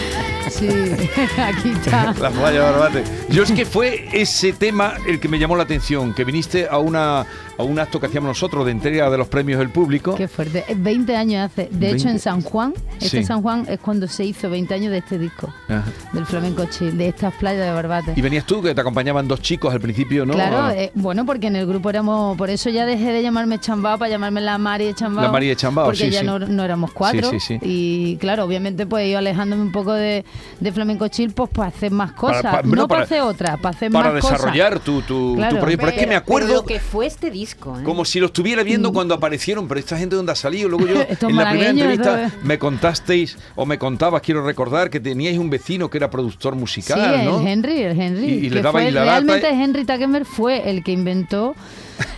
Sí, 0.49 0.69
aquí 1.37 1.69
está. 1.69 2.13
Las 2.19 2.31
playas 2.31 2.53
de 2.53 2.59
Barbate. 2.59 3.03
Yo 3.29 3.43
es 3.43 3.51
que 3.51 3.65
fue 3.65 4.07
ese 4.13 4.53
tema 4.53 4.93
el 5.05 5.19
que 5.19 5.27
me 5.27 5.37
llamó 5.37 5.57
la 5.57 5.63
atención, 5.63 6.13
que 6.13 6.23
viniste 6.23 6.67
a 6.69 6.77
una 6.77 7.25
a 7.57 7.63
un 7.63 7.79
acto 7.79 7.99
que 7.99 8.07
hacíamos 8.07 8.27
nosotros 8.29 8.65
de 8.65 8.71
entrega 8.71 9.09
de 9.09 9.17
los 9.17 9.27
premios 9.27 9.59
del 9.65 9.73
público. 9.73 10.15
Qué 10.15 10.27
fuerte. 10.27 10.63
Eh, 10.67 10.75
20 10.77 11.15
años 11.15 11.45
hace. 11.51 11.69
De 11.71 11.87
hecho, 11.87 12.05
20. 12.05 12.09
en 12.11 12.19
San 12.19 12.41
Juan, 12.41 12.73
este 13.01 13.19
Sí. 13.19 13.23
San 13.23 13.41
Juan 13.41 13.65
es 13.69 13.79
cuando 13.79 14.07
se 14.07 14.23
hizo 14.25 14.49
20 14.49 14.73
años 14.73 14.91
de 14.91 14.99
este 14.99 15.17
disco, 15.17 15.53
Ajá. 15.67 15.83
del 16.13 16.25
flamenco 16.25 16.65
chill, 16.65 16.97
de 16.97 17.07
estas 17.09 17.33
playas 17.35 17.65
de 17.65 17.71
Barbate. 17.71 18.13
Y 18.15 18.21
venías 18.21 18.45
tú, 18.45 18.61
que 18.61 18.73
te 18.73 18.81
acompañaban 18.81 19.27
dos 19.27 19.41
chicos 19.41 19.73
al 19.73 19.79
principio, 19.81 20.25
¿no? 20.25 20.33
Claro, 20.33 20.57
Ah, 20.57 20.73
eh, 20.75 20.91
bueno, 20.95 21.25
porque 21.25 21.47
en 21.47 21.55
el 21.55 21.65
grupo 21.65 21.89
éramos, 21.89 22.37
por 22.37 22.49
eso 22.49 22.69
ya 22.69 22.85
dejé 22.85 23.11
de 23.11 23.21
llamarme 23.21 23.59
Chambao 23.59 23.97
para 23.97 24.09
llamarme 24.09 24.41
la 24.41 24.57
Mari 24.57 24.85
de 24.85 24.93
Chambao. 24.93 25.23
La 25.25 25.31
Mari 25.31 25.47
de 25.47 25.55
Chambao, 25.55 25.85
Porque 25.85 25.97
sí, 26.05 26.09
ya 26.11 26.19
sí. 26.21 26.25
No, 26.25 26.39
no 26.39 26.63
éramos 26.63 26.91
cuatro. 26.91 27.29
Sí, 27.31 27.39
sí, 27.39 27.57
sí. 27.59 27.59
Y 27.61 28.17
claro, 28.17 28.43
obviamente 28.45 28.85
pues 28.85 29.07
ido 29.07 29.17
alejándome 29.19 29.61
un 29.61 29.71
poco 29.71 29.93
de, 29.93 30.23
de 30.59 30.71
flamenco 30.71 31.07
chill 31.07 31.31
pues 31.31 31.49
para 31.49 31.69
hacer 31.69 31.91
más 31.91 32.11
cosas. 32.13 32.41
Para- 32.41 32.51
para- 32.61 32.67
no 32.67 32.87
para, 32.87 32.87
para- 32.87 33.03
hacer 33.03 33.21
otras, 33.21 33.59
para 33.59 33.75
hacer 33.75 33.91
para 33.91 34.11
más 34.11 34.21
cosas. 34.21 34.37
desarrollar 34.39 34.79
tu, 34.79 35.01
tu, 35.01 35.35
proyecto. 35.35 35.59
Pero 35.65 35.87
es 35.89 35.93
que 35.93 36.01
me 36.01 36.07
Pero 36.07 36.17
acuerdo 36.19 36.53
lo 36.55 36.63
que 36.65 36.79
fue 36.79 37.05
este 37.07 37.31
disco, 37.31 37.79
¿eh? 37.79 37.83
como 37.83 38.05
si 38.05 38.19
lo 38.19 38.27
estuviera 38.27 38.63
viendo 38.63 38.91
cuando 38.93 39.13
aparecieron, 39.45 39.67
pero 39.67 39.79
esta 39.79 39.97
gente 39.97 40.15
dónde 40.15 40.31
ha 40.31 40.35
salido. 40.35 40.69
Luego 40.69 40.87
yo, 40.87 40.95
en 41.29 41.35
la 41.35 41.49
primera 41.49 41.69
entrevista, 41.69 42.31
me 42.43 42.57
contasteis, 42.57 43.37
o 43.55 43.65
me 43.65 43.77
contabas, 43.77 44.21
quiero 44.21 44.43
recordar, 44.45 44.89
que 44.89 44.99
teníais 44.99 45.37
un 45.37 45.49
vecino 45.49 45.89
que 45.89 45.97
era 45.97 46.09
productor 46.09 46.55
musical, 46.55 47.19
Sí, 47.19 47.25
¿no? 47.25 47.39
el 47.39 47.47
Henry, 47.47 47.81
el 47.83 47.99
Henry. 47.99 48.25
Y- 48.25 48.45
y 48.45 48.49
le 48.49 48.61
dabais 48.61 48.85
fue- 48.87 48.91
la 48.91 49.03
realmente 49.03 49.47
Henry 49.49 49.85
Takemer 49.85 50.25
fue 50.25 50.69
el 50.69 50.83
que 50.83 50.91
inventó 50.91 51.55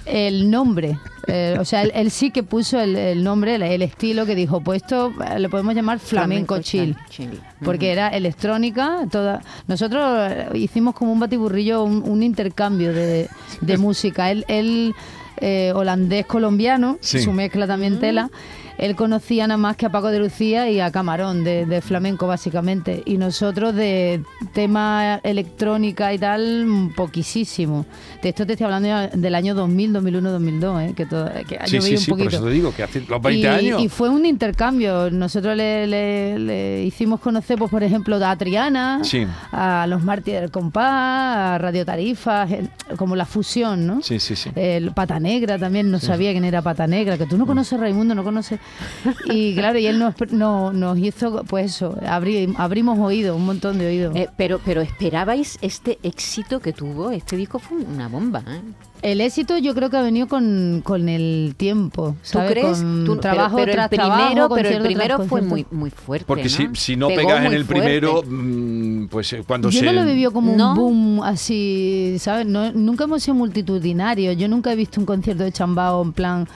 el 0.06 0.50
nombre. 0.50 0.98
Eh, 1.30 1.58
o 1.60 1.66
sea, 1.66 1.82
él, 1.82 1.92
él 1.94 2.10
sí 2.10 2.32
que 2.32 2.42
puso 2.42 2.80
el, 2.80 2.96
el 2.96 3.22
nombre, 3.22 3.56
el, 3.56 3.62
el 3.64 3.82
estilo 3.82 4.26
que 4.26 4.34
dijo, 4.34 4.62
pues 4.62 4.82
esto 4.82 5.12
eh, 5.30 5.40
le 5.40 5.50
podemos 5.50 5.76
llamar 5.76 6.00
flamenco, 6.00 6.60
chill. 6.62 6.96
chill. 7.10 7.42
Porque 7.66 7.92
era 7.92 8.08
electrónica, 8.10 9.00
toda. 9.12 9.42
Nosotros 9.68 10.32
hicimos 10.54 10.96
como 10.96 11.12
un 11.12 11.20
batiburrillo, 11.20 11.84
un, 11.84 12.02
un 12.06 12.24
intercambio 12.24 12.94
de, 12.94 13.28
de 13.60 13.78
música. 13.78 14.32
Él, 14.32 14.46
él 14.48 14.96
eh, 15.42 15.72
holandés 15.76 16.26
colombiano, 16.26 16.98
Sí. 17.02 17.20
su 17.22 17.32
mezcla 17.32 17.68
también 17.68 18.00
tela. 18.00 18.30
Él 18.78 18.96
conocía 18.96 19.48
nada 19.48 19.58
más 19.58 19.76
que 19.76 19.86
a 19.86 19.90
Paco 19.92 20.10
de 20.10 20.20
Lucía 20.20 20.70
y 20.70 20.80
a 20.80 20.92
Camarón 20.92 21.44
de, 21.44 21.66
de 21.66 21.82
flamenco 21.82 22.28
básicamente. 22.28 23.02
Y 23.06 23.18
nosotros 23.18 23.74
de 23.76 24.22
tema 24.54 25.20
electrónica 25.24 26.14
y 26.14 26.20
tal, 26.20 26.66
mm, 26.66 26.94
poquísimo. 26.96 27.86
De 28.22 28.30
esto 28.30 28.46
te 28.46 28.54
estoy 28.54 28.66
hablando 28.66 29.18
del 29.18 29.36
año 29.36 29.56
2000, 29.56 29.94
2001, 29.94 30.32
2002, 30.32 30.82
¿eh? 30.82 30.94
que, 30.96 31.06
todo, 31.06 31.30
que 31.48 31.60
Sí, 31.66 31.82
sí, 31.82 31.92
un 31.94 31.98
sí, 32.00 32.10
por 32.12 32.20
poquito. 32.20 32.36
eso 32.38 32.46
te 32.46 32.52
digo 32.52 32.74
que 32.76 32.84
hace 32.84 33.02
los 33.02 33.22
20 33.22 33.40
y, 33.40 33.46
años. 33.46 33.82
y 33.82 33.90
fue 33.90 34.10
un 34.10 34.26
intercambio. 34.26 35.10
Nosotros 35.12 35.56
le, 35.56 35.88
le- 35.88 36.40
le 36.40 36.84
hicimos 36.84 37.20
conocer, 37.20 37.58
pues, 37.58 37.72
por 37.72 37.84
ejemplo, 37.84 38.18
a 38.24 38.36
Triana, 38.36 39.00
Sí. 39.04 39.26
a 39.52 39.86
los 39.88 40.04
Mártires 40.04 40.42
del 40.42 40.52
Compás, 40.52 40.86
a 40.88 41.58
Radio 41.60 41.86
Tarifas, 41.86 42.52
eh, 42.52 42.68
como 42.98 43.16
la 43.16 43.26
fusión, 43.26 43.86
¿no? 43.88 44.02
Sí, 44.02 44.20
sí, 44.20 44.36
sí. 44.36 44.50
El 44.56 44.92
Pata 44.92 45.20
Negra 45.20 45.58
también, 45.58 45.90
no 45.92 46.00
sabía 46.00 46.32
quién 46.32 46.44
era 46.44 46.62
Pata 46.62 46.88
Negra, 46.88 47.18
que 47.18 47.26
tú 47.26 47.38
no 47.38 47.46
conoces 47.46 47.80
Raimundo, 47.80 48.16
no 48.16 48.24
conoces. 48.24 48.60
Y 49.26 49.54
claro, 49.56 49.80
y 49.80 49.88
él 49.88 49.98
nos, 50.00 50.14
no- 50.32 50.72
nos 50.74 50.98
hizo, 50.98 51.44
pues 51.48 51.76
eso, 51.76 51.96
abri- 52.02 52.54
abrimos 52.58 53.00
oídos, 53.00 53.36
un 53.36 53.46
montón 53.46 53.78
de 53.80 53.88
oídos. 53.88 54.16
Eh, 54.16 54.28
pero, 54.38 54.60
pero 54.64 54.82
esperabais 54.82 55.58
este 55.62 55.98
éxito 56.04 56.60
que 56.60 56.74
tuvo. 56.74 57.12
Este 57.12 57.36
disco 57.38 57.60
fue 57.60 57.78
una 57.78 58.08
bomba. 58.08 58.44
¿eh? 58.48 58.62
el 59.04 59.22
éxito 59.22 59.60
yo 59.60 59.76
creo 59.76 59.92
que 59.92 59.98
ha 59.98 60.02
venido 60.02 60.28
con, 60.28 60.82
con 60.84 61.08
el 61.08 61.54
tiempo, 61.56 62.14
¿Tú 62.14 62.18
¿sabes? 62.24 62.52
crees? 62.52 62.80
Con 62.80 63.06
Tú- 63.06 63.18
trabajo 63.18 63.56
pero, 63.58 63.72
pero 63.72 63.74
tras 63.74 63.92
el 63.92 63.98
primero, 64.00 64.34
trabajo, 64.34 64.56
pero 64.56 64.70
el 64.70 64.82
primero 64.84 65.20
fue 65.28 65.42
muy, 65.44 65.66
muy 65.72 65.90
fuerte. 65.92 66.26
Porque 66.26 66.44
¿no? 66.46 66.50
si, 66.50 66.68
si 66.74 66.96
no 66.96 67.08
Pegó 67.10 67.22
pegas 67.30 67.46
en 67.46 67.54
el 67.54 67.64
fuerte. 67.66 67.84
primero, 67.84 68.24
mm, 68.28 69.06
pues 69.08 69.34
eh, 69.34 69.44
cuando 69.46 69.70
Yo 69.70 69.80
se... 69.80 69.86
no 69.86 69.94
lo 69.94 70.02
he 70.02 70.06
vivido 70.06 70.32
como 70.32 70.56
¿No? 70.56 70.72
un 70.72 70.76
boom 70.76 71.24
así, 71.24 72.16
¿sabes? 72.20 72.48
No- 72.48 72.72
nunca 72.72 73.04
hemos 73.04 73.22
sido 73.24 73.36
multitudinarios. 73.36 74.36
Yo 74.36 74.48
nunca 74.48 74.72
he 74.74 74.76
visto 74.76 75.00
un 75.00 75.06
concierto 75.06 75.44
de 75.44 75.52
chambao 75.52 76.02
en 76.02 76.14
plan. 76.14 76.48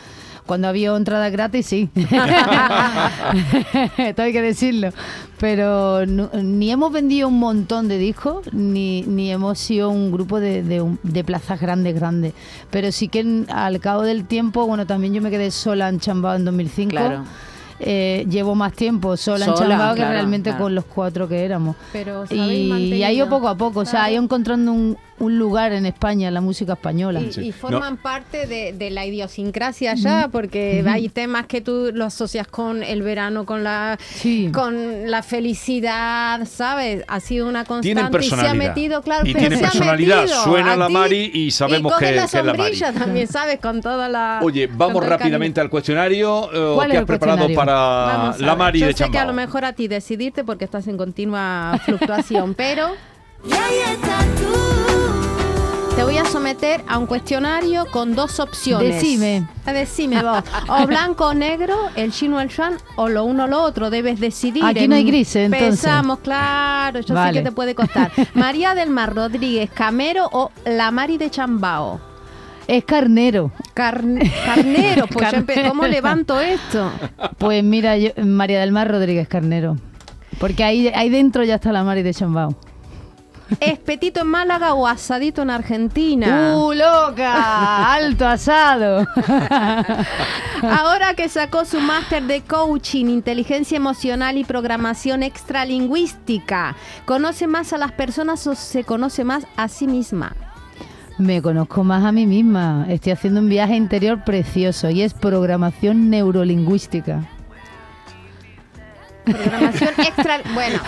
Cuando 0.51 0.67
había 0.67 0.93
entrada 0.97 1.29
gratis, 1.29 1.65
sí. 1.65 1.89
Esto 3.97 4.21
hay 4.21 4.33
que 4.33 4.41
decirlo. 4.41 4.89
Pero 5.39 6.05
no- 6.05 6.29
ni 6.43 6.69
hemos 6.71 6.91
vendido 6.91 7.29
un 7.29 7.39
montón 7.39 7.87
de 7.87 7.97
discos, 7.97 8.53
ni, 8.53 9.03
ni 9.03 9.31
hemos 9.31 9.57
sido 9.59 9.89
un 9.89 10.11
grupo 10.11 10.41
de, 10.41 10.61
de 10.61 10.81
un- 10.81 10.99
de 11.03 11.23
plazas 11.23 11.61
grandes, 11.61 11.95
grandes. 11.95 12.33
Pero 12.69 12.91
sí 12.91 13.07
que 13.07 13.21
en- 13.21 13.47
al 13.49 13.79
cabo 13.79 14.01
del 14.01 14.25
tiempo, 14.25 14.67
bueno, 14.67 14.85
también 14.85 15.13
yo 15.13 15.21
me 15.21 15.31
quedé 15.31 15.51
sola 15.51 15.87
en 15.87 16.01
Chambao 16.01 16.35
en 16.35 16.43
2005. 16.43 16.89
Claro. 16.89 17.23
Eh, 17.79 18.27
llevo 18.29 18.53
más 18.53 18.73
tiempo 18.73 19.15
sola, 19.15 19.45
en 19.45 19.53
Chambao 19.55 19.95
que 19.95 20.03
realmente 20.05 20.49
claro. 20.51 20.65
con 20.65 20.75
los 20.75 20.83
cuatro 20.83 21.29
que 21.29 21.45
éramos. 21.45 21.77
Pero 21.93 22.27
¿sabéis 22.27 22.69
Y, 22.77 22.93
y 22.95 23.03
ha 23.03 23.11
ido 23.13 23.29
poco 23.29 23.47
a 23.47 23.55
poco, 23.55 23.79
o 23.79 23.85
sea, 23.85 24.03
ha 24.03 24.11
ido 24.11 24.21
encontrando 24.21 24.73
un, 24.73 24.97
un 25.21 25.37
lugar 25.39 25.71
en 25.71 25.85
España, 25.85 26.29
la 26.31 26.41
música 26.41 26.73
española. 26.73 27.21
Y, 27.21 27.31
Sí. 27.31 27.41
y 27.47 27.51
forman 27.51 27.95
No. 27.95 28.01
parte 28.01 28.47
de, 28.47 28.73
de 28.73 28.89
la 28.89 29.05
idiosincrasia 29.05 29.93
ya, 29.95 30.27
porque 30.31 30.83
hay 30.87 31.09
temas 31.09 31.45
que 31.45 31.61
tú 31.61 31.91
lo 31.93 32.05
asocias 32.05 32.47
con 32.47 32.83
el 32.83 33.01
verano, 33.03 33.45
con 33.45 33.63
la 33.63 33.97
Sí. 34.01 34.49
con 34.53 35.09
la 35.09 35.21
felicidad, 35.23 36.45
¿sabes? 36.47 37.03
Ha 37.07 37.19
sido 37.19 37.47
una 37.47 37.63
Tienen 37.63 38.05
constante 38.05 38.25
y 38.25 38.29
se 38.29 38.35
ha 38.35 38.37
personalidad. 38.39 38.67
metido, 38.75 39.01
claro, 39.01 39.25
Y 39.27 39.33
pero 39.33 39.39
tienen 39.39 39.59
se 39.59 39.65
ha 39.65 39.69
personalidad. 39.71 40.21
metido 40.23 40.43
Suena 40.43 40.75
la 40.75 40.89
Mari 40.89 41.31
y 41.33 41.51
sabemos 41.51 41.93
coge 41.93 42.05
que- 42.07 42.15
la 42.15 42.27
que 42.27 42.37
es 42.39 42.45
la 42.45 42.53
Mari. 42.53 42.79
también, 42.79 43.27
¿sabes? 43.31 43.59
Con 43.59 43.81
toda 43.81 44.09
la 44.09 44.39
Oye, 44.43 44.67
vamos 44.71 45.05
rápidamente 45.05 45.61
al 45.61 45.69
cuestionario 45.69 46.49
eh, 46.53 46.75
¿Cuál 46.75 46.91
que 46.91 46.97
has 46.97 47.05
preparado 47.05 47.47
para 47.53 48.35
la. 48.37 48.55
Mari 48.55 48.79
Yo 48.79 48.87
de 48.87 48.93
sé 48.93 49.09
que 49.11 49.17
a 49.19 49.25
lo 49.25 49.33
mejor 49.33 49.65
a 49.65 49.73
ti 49.73 49.87
decidirte 49.87 50.43
porque 50.43 50.65
estás 50.65 50.87
en 50.87 50.97
continua 50.97 51.79
fluctuación, 51.85 52.53
pero 52.55 52.89
Y 53.47 53.53
ahí 53.53 53.93
estás 53.93 54.25
tú. 54.35 55.10
Te 55.95 56.03
voy 56.03 56.17
a 56.17 56.25
someter 56.25 56.81
a 56.87 56.97
un 56.97 57.05
cuestionario 57.05 57.85
con 57.91 58.15
dos 58.15 58.39
opciones. 58.39 58.95
Decime. 58.95 59.47
Ah, 59.65 59.73
Decime 59.73 60.21
vos. 60.23 60.43
O 60.67 60.87
blanco 60.87 61.27
o 61.27 61.33
negro, 61.33 61.75
el 61.95 62.11
chino 62.11 62.37
o 62.37 62.39
el 62.39 62.47
shan, 62.49 62.75
o 62.95 63.09
lo 63.09 63.25
uno 63.25 63.43
o 63.43 63.47
lo 63.47 63.61
otro. 63.61 63.89
Debes 63.89 64.19
decidir. 64.19 64.63
Aquí 64.63 64.87
no 64.87 64.95
hay 64.95 65.03
grises, 65.03 65.45
entonces. 65.45 65.67
Empezamos, 65.67 66.19
claro. 66.19 67.01
Yo 67.01 67.15
sé 67.25 67.31
que 67.33 67.41
te 67.41 67.51
puede 67.51 67.75
costar. 67.75 68.11
María 68.33 68.73
del 68.73 68.89
Mar 68.89 69.13
Rodríguez 69.13 69.69
Camero 69.69 70.29
o 70.31 70.51
la 70.65 70.91
Mari 70.91 71.17
de 71.17 71.29
Chambao. 71.29 71.99
Es 72.67 72.85
carnero. 72.85 73.51
Carn- 73.73 74.19
carnero, 74.45 75.07
pues 75.07 75.29
Carnero. 75.31 75.69
¿cómo 75.69 75.85
levanto 75.87 76.39
esto? 76.39 76.89
Pues 77.37 77.63
mira, 77.63 77.97
yo, 77.97 78.11
María 78.23 78.61
del 78.61 78.71
Mar 78.71 78.89
Rodríguez 78.89 79.27
Carnero. 79.27 79.75
Porque 80.39 80.63
ahí, 80.63 80.87
ahí 80.87 81.09
dentro 81.09 81.43
ya 81.43 81.55
está 81.55 81.71
la 81.73 81.83
Mari 81.83 82.01
de 82.01 82.13
Chambao. 82.13 82.55
¿Espetito 83.59 84.21
en 84.21 84.27
Málaga 84.27 84.73
o 84.73 84.87
asadito 84.87 85.41
en 85.41 85.49
Argentina? 85.49 86.55
¡Uh, 86.57 86.73
loca! 86.73 87.93
¡Alto 87.93 88.27
asado! 88.27 89.05
Ahora 90.61 91.13
que 91.15 91.27
sacó 91.29 91.65
su 91.65 91.79
máster 91.79 92.23
de 92.23 92.41
coaching, 92.41 93.05
inteligencia 93.07 93.75
emocional 93.75 94.37
y 94.37 94.43
programación 94.43 95.23
extralingüística, 95.23 96.75
¿conoce 97.05 97.47
más 97.47 97.73
a 97.73 97.77
las 97.77 97.91
personas 97.91 98.45
o 98.47 98.55
se 98.55 98.83
conoce 98.83 99.23
más 99.23 99.45
a 99.57 99.67
sí 99.67 99.87
misma? 99.87 100.35
Me 101.17 101.41
conozco 101.41 101.83
más 101.83 102.03
a 102.03 102.11
mí 102.11 102.25
misma. 102.25 102.85
Estoy 102.89 103.11
haciendo 103.11 103.41
un 103.41 103.49
viaje 103.49 103.75
interior 103.75 104.23
precioso 104.23 104.89
y 104.89 105.01
es 105.01 105.13
programación 105.13 106.09
neurolingüística. 106.09 107.27
Programación 109.25 109.89
extra. 109.99 110.41
Bueno, 110.53 110.79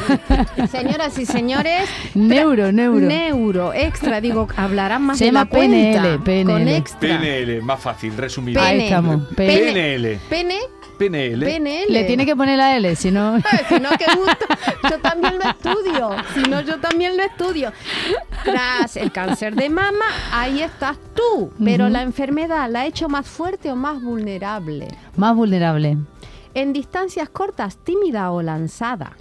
señoras 0.72 1.18
y 1.20 1.26
señores, 1.26 1.90
Neuro, 2.16 2.72
neuro. 2.72 3.06
neuro, 3.06 3.74
extra, 3.74 4.20
digo, 4.22 4.48
hablarán 4.56 5.04
más 5.04 5.18
Se 5.18 5.26
de 5.26 5.32
llama 5.32 5.44
la 5.46 5.50
cuenta. 5.50 6.02
PNL, 6.02 6.16
Con 6.16 6.24
PNL. 6.24 6.76
extra. 6.76 7.20
PNL, 7.20 7.62
más 7.62 7.80
fácil, 7.80 8.18
resumido. 8.18 8.62
Ahí 8.62 8.82
estamos. 8.82 9.28
PNL. 9.36 10.20
Pene, 10.30 10.60
PNL. 10.98 11.46
PNL. 11.46 11.86
Le 11.94 12.04
tiene 12.06 12.26
que 12.26 12.36
poner 12.36 12.58
la 12.58 12.76
L, 12.78 12.96
si 12.96 13.12
no... 13.12 13.38
Eh, 13.38 13.42
Si 13.70 13.80
no, 13.80 13.90
qué 13.98 14.06
gusto. 14.16 14.46
Yo 14.90 15.00
también 15.00 15.36
lo 15.38 15.50
estudio. 15.50 16.10
Si 16.34 16.42
no, 16.50 16.62
yo 16.62 16.78
también 16.80 17.18
lo 17.18 17.24
estudio. 17.24 17.72
Tras 18.44 18.96
el 18.98 19.12
cáncer 19.12 19.56
de 19.56 19.70
mama, 19.70 20.06
ahí 20.32 20.62
estás 20.62 20.98
tú. 21.16 21.52
Pero 21.64 21.90
la 21.90 22.02
enfermedad 22.02 22.70
la 22.70 22.82
ha 22.82 22.86
hecho 22.86 23.10
más 23.10 23.28
fuerte 23.28 23.72
o 23.72 23.76
más 23.76 24.02
vulnerable. 24.02 24.88
Más 25.16 25.36
vulnerable. 25.36 25.98
En 26.54 26.74
distancias 26.74 27.30
cortas, 27.30 27.78
tímida 27.78 28.32
o 28.32 28.42
lanzada. 28.42 29.14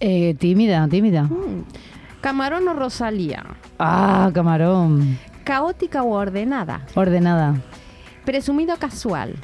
Eh, 0.00 0.34
tímida, 0.34 0.86
tímida. 0.88 1.24
Mm. 1.24 1.64
Camarón 2.20 2.66
o 2.68 2.74
Rosalía. 2.74 3.44
Ah, 3.78 4.30
camarón. 4.32 5.18
Caótica 5.44 6.02
o 6.02 6.10
ordenada. 6.12 6.86
Ordenada. 6.94 7.54
Presumido 8.24 8.76
casual. 8.76 9.36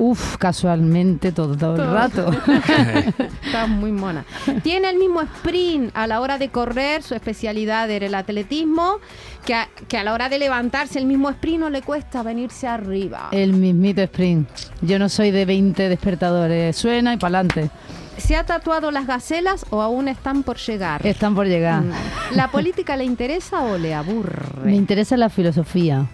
Uf, 0.00 0.38
casualmente 0.38 1.30
todo, 1.30 1.54
todo 1.58 1.76
el 1.76 1.90
rato. 1.90 2.30
Estás 3.44 3.68
muy 3.68 3.92
mona. 3.92 4.24
Tiene 4.62 4.88
el 4.88 4.96
mismo 4.96 5.20
sprint 5.20 5.94
a 5.94 6.06
la 6.06 6.22
hora 6.22 6.38
de 6.38 6.48
correr, 6.48 7.02
su 7.02 7.14
especialidad 7.14 7.90
era 7.90 8.06
el 8.06 8.14
atletismo, 8.14 8.96
que 9.44 9.52
a, 9.52 9.68
que 9.88 9.98
a 9.98 10.04
la 10.04 10.14
hora 10.14 10.30
de 10.30 10.38
levantarse 10.38 10.98
el 10.98 11.04
mismo 11.04 11.28
sprint 11.28 11.60
no 11.60 11.68
le 11.68 11.82
cuesta 11.82 12.22
venirse 12.22 12.66
arriba. 12.66 13.28
El 13.30 13.52
mismito 13.52 14.00
sprint. 14.00 14.48
Yo 14.80 14.98
no 14.98 15.10
soy 15.10 15.32
de 15.32 15.44
20 15.44 15.90
despertadores. 15.90 16.74
Suena 16.76 17.12
y 17.12 17.18
para 17.18 17.40
adelante. 17.40 17.70
¿Se 18.16 18.36
ha 18.36 18.46
tatuado 18.46 18.90
las 18.90 19.06
gacelas 19.06 19.66
o 19.68 19.82
aún 19.82 20.08
están 20.08 20.44
por 20.44 20.56
llegar? 20.56 21.06
Están 21.06 21.34
por 21.34 21.46
llegar. 21.46 21.82
Mm. 21.82 21.92
¿La 22.36 22.50
política 22.50 22.96
le 22.96 23.04
interesa 23.04 23.64
o 23.64 23.76
le 23.76 23.92
aburre? 23.92 24.64
Me 24.64 24.76
interesa 24.76 25.18
la 25.18 25.28
filosofía. 25.28 26.06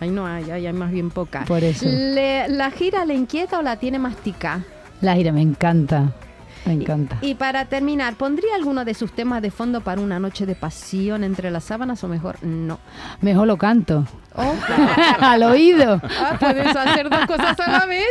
Ay, 0.00 0.10
no 0.10 0.26
hay, 0.26 0.50
hay, 0.50 0.66
hay 0.66 0.72
más 0.72 0.90
bien 0.90 1.10
poca. 1.10 1.44
Por 1.46 1.64
eso. 1.64 1.86
Le- 1.88 2.48
¿La 2.48 2.70
gira 2.70 3.04
le 3.04 3.14
inquieta 3.14 3.58
o 3.58 3.62
la 3.62 3.76
tiene 3.76 3.98
mastica? 3.98 4.60
La 5.00 5.14
gira 5.14 5.32
me 5.32 5.40
encanta. 5.42 6.12
Me 6.66 6.72
encanta. 6.72 7.16
Y 7.20 7.34
para 7.36 7.66
terminar, 7.66 8.14
¿pondría 8.16 8.56
alguno 8.56 8.84
de 8.84 8.92
sus 8.94 9.12
temas 9.12 9.40
de 9.40 9.52
fondo 9.52 9.82
para 9.82 10.00
una 10.00 10.18
noche 10.18 10.46
de 10.46 10.56
pasión 10.56 11.22
entre 11.22 11.50
las 11.52 11.62
sábanas 11.64 12.02
o 12.02 12.08
mejor 12.08 12.42
no? 12.42 12.80
Mejor 13.20 13.46
lo 13.46 13.56
canto. 13.56 14.04
Oh, 14.34 14.54
Al 15.20 15.42
oído. 15.44 16.00
ah, 16.20 16.36
¿Puedes 16.40 16.74
hacer 16.74 17.08
dos 17.08 17.24
cosas 17.26 17.58
a 17.60 17.70
la 17.70 17.86
vez? 17.86 18.08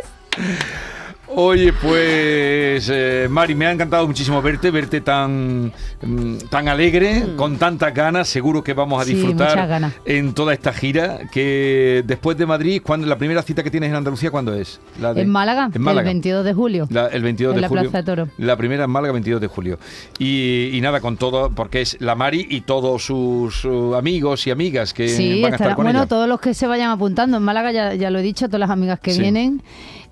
Oye, 1.38 1.74
pues 1.74 2.89
eh, 2.94 3.27
Mari, 3.30 3.56
me 3.56 3.65
ha 3.65 3.72
encantado 3.72 4.08
muchísimo 4.08 4.42
verte, 4.42 4.72
verte 4.72 5.01
tan, 5.01 5.72
mm, 6.01 6.38
tan 6.50 6.68
alegre, 6.70 7.24
con 7.36 7.58
tantas 7.58 7.94
ganas. 7.94 8.27
Seguro 8.30 8.63
que 8.63 8.74
vamos 8.74 9.01
a 9.01 9.06
disfrutar 9.06 9.92
en 10.06 10.34
toda 10.34 10.54
esta 10.54 10.72
gira. 10.72 11.20
Que 11.32 12.04
después 12.06 12.38
de 12.38 12.46
Madrid, 12.46 12.82
¿cuándo, 12.84 13.06
la 13.08 13.18
primera 13.18 13.42
cita 13.42 13.63
que 13.63 13.70
tienes 13.72 13.89
en 13.89 13.96
Andalucía, 13.98 14.32
¿cuándo 14.32 14.54
es? 14.54 14.80
La 15.01 15.13
de- 15.13 15.22
En 15.24 15.30
Málaga, 15.30 15.70
En 15.74 15.82
Málaga. 15.82 16.01
el 16.10 16.13
22 16.15 16.46
de 16.46 16.54
julio. 16.54 16.88
La- 16.89 17.08
el 17.08 17.22
22 17.24 17.51
En 17.51 17.56
de 17.58 17.62
la 17.62 17.68
julio. 17.68 17.84
Plaza 17.84 17.98
de 17.98 18.04
Toros. 18.04 18.30
La 18.38 18.56
primera 18.56 18.86
en 18.86 18.89
Málaga, 18.92 19.12
22 19.13 19.42
de 19.42 19.48
julio. 19.48 19.77
Y, 20.20 20.70
y 20.74 20.80
nada, 20.82 21.01
con 21.01 21.18
todo, 21.18 21.50
porque 21.50 21.82
es 21.82 21.98
la 22.00 22.15
Mari 22.15 22.48
y 22.50 22.62
todos 22.62 23.04
sus 23.06 23.65
uh, 23.65 23.96
amigos 23.96 24.48
y 24.48 24.51
amigas 24.51 24.94
que 24.94 25.10
Sí, 25.10 25.42
van 25.42 25.51
a 25.54 25.56
estar 25.58 25.75
con 25.75 25.84
bueno, 25.86 26.00
ella. 26.00 26.08
todos 26.08 26.30
los 26.30 26.39
que 26.39 26.54
se 26.54 26.65
vayan 26.68 26.92
apuntando. 26.92 27.38
En 27.38 27.44
Málaga 27.44 27.72
ya, 27.74 27.94
ya 27.94 28.10
lo 28.10 28.20
he 28.20 28.22
dicho, 28.22 28.48
todas 28.48 28.62
las 28.62 28.70
amigas 28.70 29.00
que 29.01 29.12
Sí. 29.12 29.20
vienen. 29.22 29.62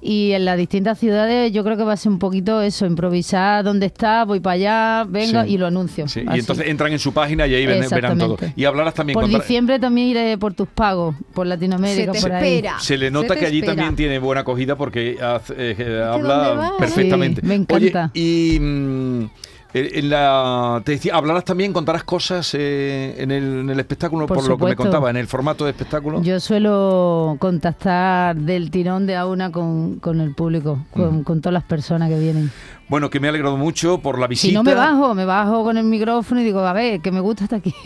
Y 0.05 0.33
en 0.33 0.43
las 0.43 0.57
distintas 0.57 0.99
ciudades 0.99 1.51
yo 1.53 1.63
creo 1.63 1.77
que 1.77 1.83
va 1.83 1.93
a 1.93 1.97
ser 1.97 2.11
un 2.11 2.19
poquito 2.19 2.61
eso, 2.61 2.85
improvisar 2.85 3.63
dónde 3.63 3.85
está, 3.85 4.25
voy 4.25 4.41
para 4.41 4.55
allá, 4.55 5.05
venga 5.09 5.45
Sí. 5.45 5.53
y 5.53 5.57
lo 5.57 5.67
anuncio. 5.67 6.09
Sí, 6.09 6.25
y 6.35 6.39
entonces 6.39 6.67
entran 6.67 6.91
en 6.91 6.99
su 6.99 7.13
página 7.13 7.47
y 7.47 7.55
ahí 7.55 7.65
ven- 7.65 7.85
verán 7.89 8.17
todo. 8.17 8.35
Y 8.57 8.65
hablarás 8.65 8.93
también 8.95 9.13
Por 9.13 9.23
con 9.23 9.31
diciembre 9.31 9.79
también 9.79 10.07
iré 10.09 10.37
por 10.37 10.53
tus 10.53 10.67
pagos, 10.67 11.15
por 11.33 11.47
Latinoamérica, 11.47 12.13
Se 12.13 12.19
te 12.19 12.21
por 12.21 12.31
ahí. 12.33 12.53
espera. 12.55 12.79
Se 12.79 12.97
le 12.97 13.05
Se 13.05 13.11
nota 13.11 13.33
te 13.33 13.39
que 13.39 13.45
allí 13.45 13.59
espera. 13.59 13.75
también 13.75 13.95
tiene 13.95 14.19
buena 14.19 14.41
acogida 14.41 14.75
porque 14.75 15.17
hace- 15.21 15.53
eh, 15.57 16.03
habla 16.03 16.73
perfectamente. 16.77 17.39
Sí, 17.41 17.47
me 17.47 17.55
encanta. 17.55 18.11
Oye, 18.13 18.19
y 18.21 18.59
mm, 18.59 19.29
en 19.73 20.09
la, 20.09 20.81
te 20.85 20.93
decía, 20.93 21.15
hablarás 21.15 21.43
también, 21.45 21.73
contarás 21.73 22.03
cosas 22.03 22.53
eh, 22.53 23.15
en, 23.17 23.31
el, 23.31 23.43
en 23.61 23.69
el 23.69 23.79
espectáculo, 23.79 24.27
por, 24.27 24.37
Por 24.37 24.47
lo 24.47 24.57
que 24.57 24.65
me 24.65 24.75
contaba, 24.75 25.09
en 25.09 25.17
el 25.17 25.27
formato 25.27 25.65
de 25.65 25.71
espectáculo. 25.71 26.21
Yo 26.21 26.39
suelo 26.39 27.35
contactar 27.39 28.35
del 28.35 28.69
tirón 28.71 29.07
de 29.07 29.15
a 29.15 29.25
una 29.25 29.51
con, 29.51 29.95
con 29.99 30.21
el 30.21 30.33
público, 30.35 30.85
con, 30.91 31.23
con 31.23 31.41
todas 31.41 31.53
las 31.53 31.63
personas 31.63 32.09
que 32.09 32.19
vienen. 32.19 32.51
Bueno, 32.89 33.09
que 33.09 33.19
me 33.19 33.27
ha 33.27 33.29
alegrado 33.29 33.57
mucho 33.57 33.99
por 33.99 34.19
la 34.19 34.27
visita. 34.27 34.49
Si 34.49 34.53
no 34.53 34.61
me 34.61 34.75
bajo, 34.75 35.15
me 35.15 35.25
bajo 35.25 35.63
con 35.63 35.77
el 35.77 35.85
micrófono 35.85 36.41
y 36.41 36.43
digo, 36.43 36.59
a 36.59 36.73
ver, 36.73 36.99
que 36.99 37.11
me 37.11 37.21
gusta 37.21 37.45
hasta 37.45 37.55
aquí. 37.55 37.73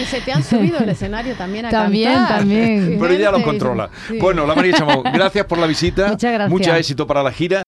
Y 0.00 0.04
se 0.06 0.20
te 0.22 0.32
han 0.32 0.42
subido 0.42 0.78
al 0.78 0.88
escenario 0.88 1.34
también 1.36 1.66
a 1.66 1.70
También, 1.70 2.12
cantar. 2.14 2.38
también. 2.38 2.96
Pero 2.98 3.12
ella 3.12 3.30
lo 3.30 3.42
controla. 3.42 3.90
sí. 4.08 4.18
Bueno, 4.18 4.46
la 4.46 4.54
María 4.54 4.72
Chamón, 4.74 5.02
gracias 5.12 5.44
por 5.46 5.58
la 5.58 5.66
visita. 5.66 6.08
Muchas 6.08 6.32
gracias. 6.32 6.50
Mucho 6.50 6.74
éxito 6.74 7.06
para 7.06 7.22
la 7.22 7.30
gira. 7.30 7.60